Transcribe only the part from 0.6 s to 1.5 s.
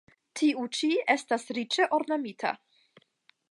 ĉi estas